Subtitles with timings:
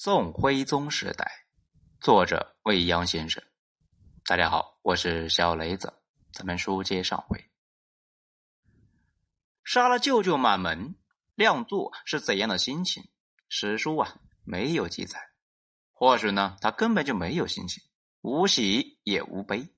[0.00, 1.28] 宋徽宗时代，
[2.00, 3.42] 作者未央先生。
[4.24, 5.92] 大家好，我是小雷子。
[6.32, 7.50] 咱们书接上回，
[9.64, 10.94] 杀了舅舅满门，
[11.34, 13.08] 亮作是怎样的心情？
[13.48, 15.18] 史书啊没有记载，
[15.90, 17.82] 或许呢他根本就没有心情，
[18.20, 19.68] 无喜也无悲。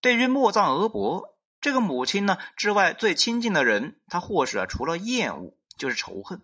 [0.00, 6.42] 对于莫藏额伯这个母亲呢之外最亲近的人，他或许啊除了厌恶就是仇恨。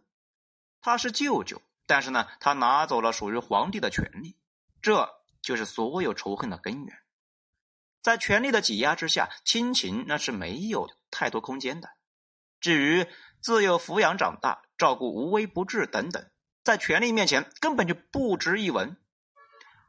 [0.81, 1.61] 他是舅舅。
[1.87, 4.37] 但是呢，他拿走了属于皇帝的权利，
[4.81, 5.09] 这
[5.43, 6.99] 就是所有仇恨的根源。
[8.03, 11.91] 在权力的挤压之下，亲情那是没有太多空间的。
[12.61, 13.07] 至于
[13.41, 16.31] 自幼抚养长大、照顾无微不至等等，
[16.63, 18.97] 在权力面前根本就不值一文。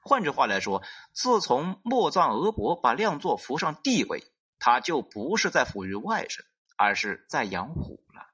[0.02, 0.84] 换句话来说，
[1.14, 4.24] 自从莫藏额伯把亮作扶上帝位，
[4.60, 6.42] 他就不是在抚育外甥，
[6.78, 8.28] 而是在养虎了。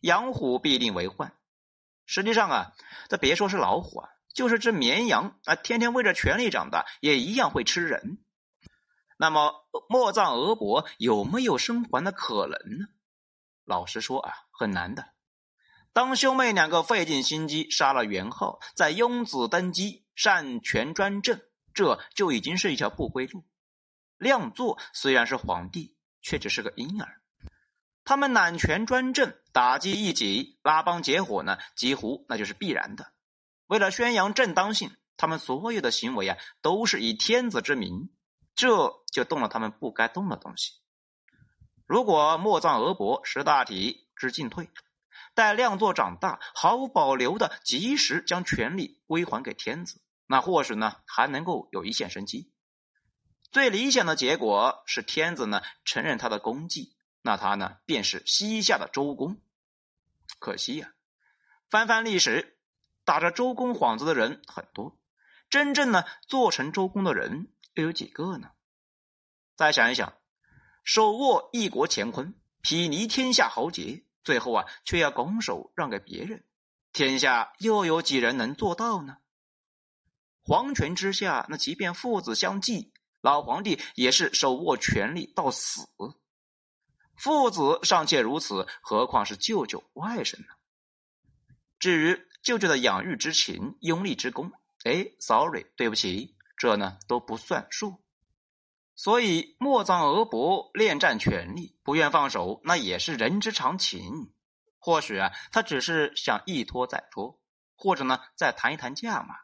[0.00, 1.37] 养虎必定为患。
[2.08, 2.72] 实际上啊，
[3.10, 8.18] 这别说是老虎啊，就是只绵羊啊，天天为着权力长大，也一样会吃人。
[9.18, 9.52] 那么
[9.90, 12.86] 莫藏俄伯有没有生还的可能呢？
[13.66, 15.12] 老实说啊，很难的。
[15.92, 21.42] 当兄妹两个费尽心机杀了元昊，在雍子登基，擅权专政，
[21.74, 23.44] 这就已经是一条不归路。
[24.16, 27.17] 亮作虽然是皇帝，却只是个婴儿。
[28.08, 33.12] 他们揽权专政，打击异己，拉帮结伙呢，几乎那就是必然的。
[33.66, 38.08] 为了宣扬正当性，他们所有的行为啊，都是以天子之名，
[38.54, 40.72] 这就动了他们不该动的东西。
[41.84, 44.70] 如果莫藏额伯识大体知进退，
[45.34, 52.50] 待亮作长大，毫无保留的及时将权力归还给天子，那或许呢，还能够有一线生机。
[53.52, 56.94] 最理想的结果是天子呢承认他的功绩。
[57.22, 59.40] 那他呢，便是西夏的周公。
[60.38, 60.92] 可惜呀，
[61.68, 62.58] 翻翻历史，
[63.04, 64.98] 打着周公幌子的人很多，
[65.50, 68.50] 真正呢做成周公的人又有几个呢？
[69.56, 70.14] 再想一想，
[70.84, 76.44] 手握一国乾坤，睥睨天下豪杰，最后啊却要拱手让给别人，
[76.92, 79.18] 天下又有几人能做到呢？
[80.42, 85.88] 皇权之下，那即便父子相继，老皇帝也是手握权力到死。
[87.18, 90.46] 父子尚且如此，何况是舅舅外甥呢？
[91.80, 94.52] 至于舅舅的养育之情、拥立之功，
[94.84, 98.00] 哎，sorry，对不起，这呢都不算数。
[98.94, 104.32] 所以莫藏俄伯恋战权力，不愿放手，那也是人之常情。
[104.78, 107.40] 或许啊，他只是想一拖再拖，
[107.76, 109.34] 或者呢再谈一谈价码。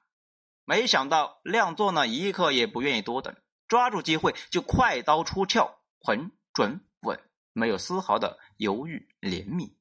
[0.64, 3.36] 没想到亮作呢一刻也不愿意多等，
[3.68, 7.20] 抓住机会就快刀出鞘，混准稳。
[7.54, 9.72] 没有丝毫的犹豫怜悯，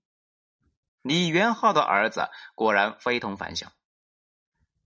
[1.01, 3.73] 李元昊的儿子果然非同凡响。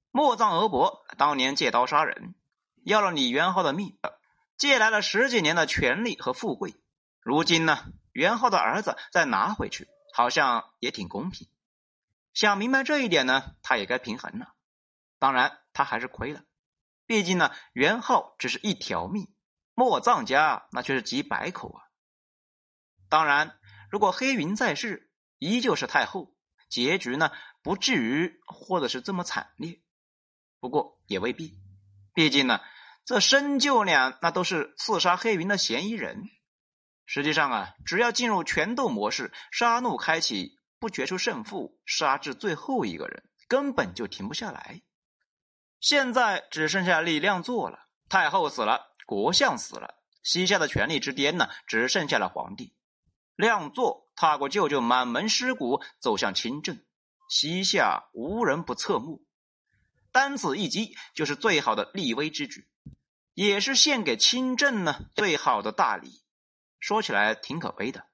[0.10, 2.34] 莫藏额伯当年借刀杀人，
[2.84, 4.00] 要了李元昊的命，
[4.58, 6.76] 借来了十几年的权力和富贵。
[7.20, 11.48] 如今呢，元昊的儿子再拿回去，好像也挺公平。
[12.34, 14.54] 想明白这一点呢，他也该平衡了。
[15.20, 16.44] 当然，他还是亏了，
[17.06, 19.28] 毕竟呢，元昊只是一条命，
[19.74, 21.87] 莫藏家那却是几百口啊。
[23.10, 23.58] 当然，
[23.90, 26.36] 如果黑云在世，依旧是太后，
[26.70, 27.32] 结局呢
[27.62, 29.80] 不至于或者是这么惨烈。
[30.60, 31.58] 不过也未必，
[32.14, 32.60] 毕竟呢，
[33.06, 36.24] 这生舅俩那都是刺杀黑云的嫌疑人。
[37.06, 44.82] 实际上啊，只要进入权斗模式，杀戮开启，不决出胜负，杀至最后一个人，根本就停不下来。
[45.80, 52.76] 现在只剩下李亮做了，太后死了，国相死了，西夏的权力之巅呢，只剩下了皇帝。
[53.38, 56.80] 亮座踏过舅舅满门尸骨，走向清政，
[57.30, 59.24] 膝下无人不侧目。
[60.12, 62.68] 单此一击，就是最好的立威之举，
[63.36, 66.24] 也是献给亲政呢最好的大礼。
[66.80, 68.08] 说起来挺可悲的，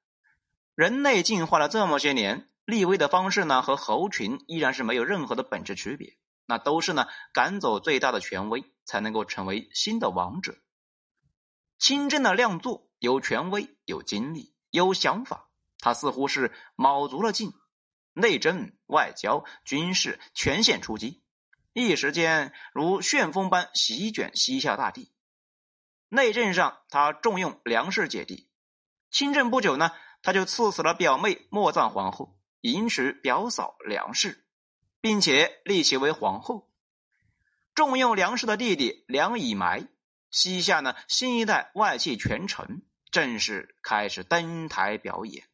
[0.76, 10.58] 人类进化了这么些年，立威的方式呢和猴群依然是没有任何的本质区别，那都是呢赶走最大的权威，才能够成为新的王者。
[11.80, 14.53] 亲政的亮作有权威，有精力。
[14.74, 17.54] 有想法，他似乎是卯足了劲，
[18.14, 21.22] 内政、外交、军事全线出击，
[21.74, 25.14] 一时间如旋风般席卷西夏大地。
[26.10, 28.50] 内政上，他重用梁氏姐弟；
[29.12, 29.92] 亲政不久呢，
[30.24, 34.44] 他就赐死了表妹莫藏皇后，迎娶表嫂梁氏，
[35.02, 36.72] 并且立其为皇后。
[37.76, 39.88] 重用梁氏的弟弟梁以埋，
[40.32, 42.84] 西夏呢新一代外戚权臣。
[43.14, 45.48] 正式开始登台表演，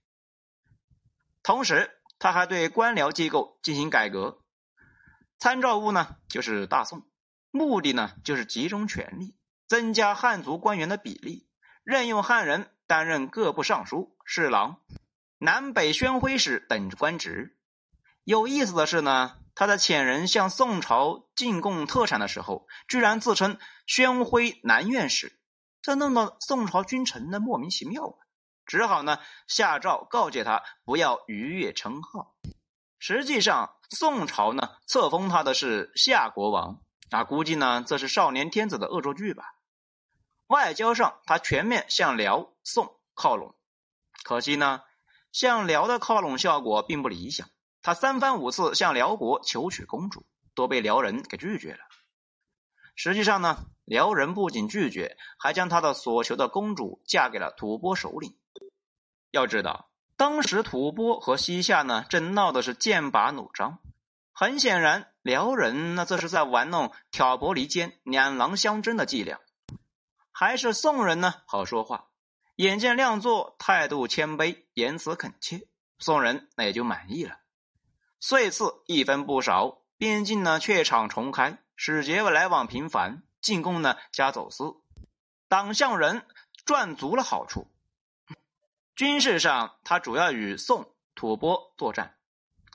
[1.44, 4.42] 同时他还对官僚机构进行改革。
[5.40, 7.06] 参照物呢就是大宋，
[7.52, 9.36] 目的呢就是集中权力，
[9.68, 11.50] 增加汉族官员的比例，
[11.84, 14.80] 任用汉人担任各部尚书、侍郎、
[15.38, 17.58] 南北宣徽使等官职。
[18.24, 25.38] 有意思的是呢，他在遣人向宋朝进贡特产的时候，居然自称宣徽南院使，
[25.82, 28.18] 这弄得宋朝君臣呢莫名其妙，
[28.66, 32.36] 只好呢下诏告诫他不要逾越称号。
[33.00, 36.82] 实际上，宋朝呢册封他的是夏国王
[37.12, 39.56] 啊，估计呢这是少年天子的恶作剧吧。
[40.48, 43.56] 外交上，他全面向辽、宋靠拢，
[44.24, 44.82] 可惜呢，
[45.32, 47.48] 向辽的靠拢效果并不理想。
[47.82, 51.80] 他三番五次向辽国求娶公主，都被辽人给拒绝了。
[53.02, 58.38] 实际上呢，辽人不仅拒绝，还将他的所求的公主嫁给了吐蕃首领。
[59.32, 63.80] 要知道，当时吐蕃和西夏呢，正闹的是剑拔弩张。
[64.34, 69.40] 很显然，辽人那这是在玩弄挑拨离间、两狼相争的伎俩。
[70.34, 72.10] 还是宋人呢好说话，
[72.58, 75.70] 眼见亮作态度谦卑、言辞恳切，
[76.00, 77.38] 宋人那也就满意了。
[78.20, 84.82] 岁次一分不少，边境呢榷场重开，使节来往频繁，进贡呢加走私，
[85.48, 86.28] 党项人
[86.66, 87.72] 赚足了好处。
[88.98, 92.18] 军事上，他主要与宋、吐蕃作战。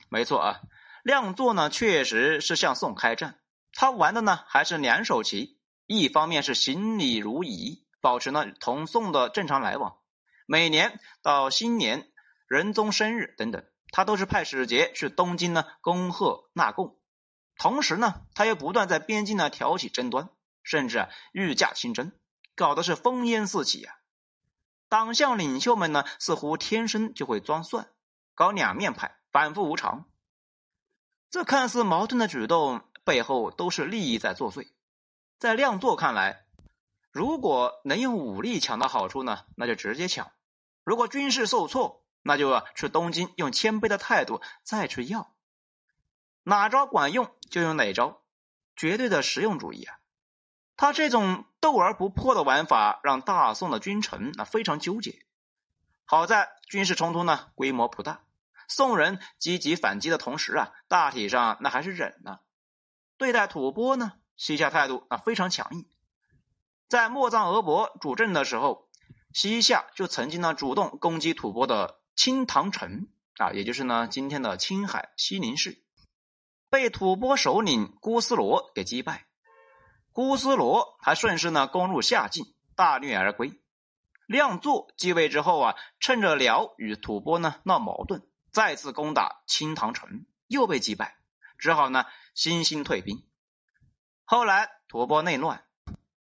[0.08, 0.60] 没错啊，
[1.02, 3.38] 亮作呢确实是向宋开战，
[3.74, 9.98] 他玩的呢还是两手棋，一方面是行礼如仪，保持呢同宋的正常来往，
[10.46, 12.10] 每年到新年、
[12.48, 13.62] 仁宗生日等等。
[13.90, 16.96] 他都是派使节去东京呢，恭贺纳贡，
[17.56, 20.28] 同时呢，他又不断在边境呢挑起争端，
[20.62, 22.12] 甚至御驾亲征，
[22.54, 23.94] 搞得是烽烟四起啊。
[24.88, 27.88] 党项领袖们呢，似乎天生就会装蒜，
[28.34, 30.04] 搞两面派，反复无常。
[31.30, 34.68] 这看似矛盾的举动背后，都是利益在作祟。
[35.38, 36.44] 在亮作看来，
[37.10, 40.26] 如果能用武力抢到好处呢，那就直接抢；
[40.84, 45.33] 如果军事受挫，那就去东京，用谦卑的态度再去要，
[46.44, 48.22] 哪招管用就用哪招，
[48.76, 49.98] 绝对的实用主义啊！
[50.76, 55.24] 他这种斗而不破的玩法，让大宋的君臣那非常纠结。
[56.04, 58.20] 好在军事冲突呢规模不大，
[58.68, 62.42] 宋人积极反击的同时啊，大体上那还是忍了。
[63.16, 65.86] 对待吐蕃呢，西夏态度啊非常强硬，
[66.88, 68.88] 在莫藏俄伯主政的时候，
[69.32, 72.00] 西夏就曾经呢主动攻击吐蕃的。
[72.16, 73.08] 青塘城
[73.38, 75.82] 啊，也就是呢今天的青海西宁市，
[76.74, 79.28] 被吐蕃首领姑斯罗给击败。
[80.10, 83.62] 姑斯罗还顺势呢攻入夏境，大虐而归。
[84.26, 91.16] 亮作继位之后啊，趁着辽与吐蕃呢闹矛盾，再次攻打清塘城，又被击败，
[91.58, 93.24] 只好呢悻悻退兵。
[94.24, 95.62] 后来吐蕃内乱，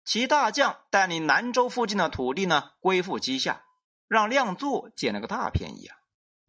[0.04, 3.64] 其大将带领南州附近的土地呢归附西夏。
[4.10, 5.96] 让亮作捡了个大便宜啊！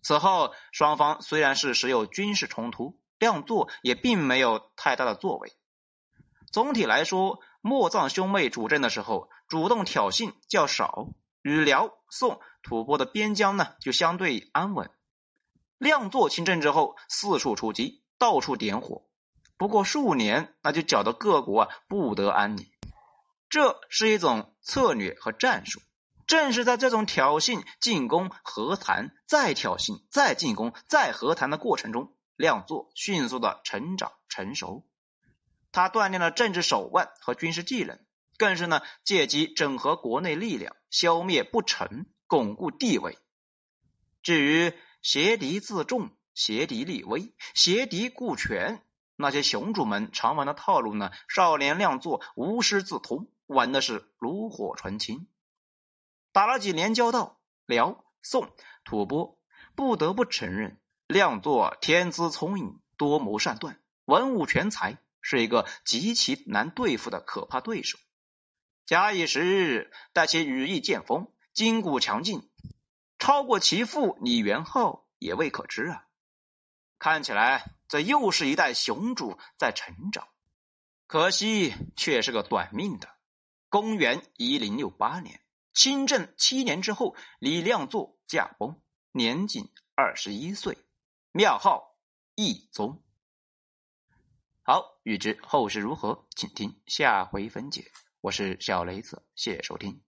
[0.02, 5.52] 此后双方虽然是时有军事冲突，亮作也并没有太大的作为。
[6.52, 11.08] 总体来说，莫藏兄妹主政的时候，主动挑衅较少，
[11.42, 14.90] 与辽、宋、吐蕃的边疆呢就相对安稳。
[15.78, 19.02] 亮作亲政之后，四处出击，到处点火，
[19.58, 22.66] 不过数年，那就搅得各国啊不得安宁。
[23.48, 25.80] 这是一种策略和战术。
[26.26, 34.86] 正是在这种挑衅、进攻、和谈、再挑衅、再进攻、再和谈的过程中，亮作迅速的成长成熟。
[35.72, 37.98] 他锻炼了政治手腕和军事技能，
[38.38, 43.18] 更是呢借机整合国内力量，消灭不臣，巩固地位。
[44.22, 48.82] 至于挟敌自重、挟敌立威、挟敌固权，
[49.16, 55.28] 那些雄主们常玩的套路呢，少年亮作无师自通，玩的是炉火纯青。
[56.32, 58.50] 打了几年交道，辽、宋、
[58.84, 59.38] 吐蕃
[59.74, 67.98] 不得不承认，亮作天资聪颖，多谋善断，文武全才，是一个极其难对付的可怕对手。
[68.86, 72.50] 假以时日，待其羽翼渐丰，筋骨强劲，
[73.18, 76.06] 超过其父李元昊也未可知啊！
[76.98, 80.26] 看起来，这又是一代雄主在成长，
[81.06, 83.08] 可惜却是个短命的。
[83.68, 85.40] 公元一零六八年。
[85.72, 88.80] 亲政七年之后，李亮作驾崩，
[89.12, 90.78] 年仅二十一岁，
[91.36, 91.98] 庙号
[92.34, 93.02] 义宗。
[94.62, 97.92] 好，欲知后事如何，请听下回分解。
[98.22, 100.05] 我是小雷子，谢谢收听。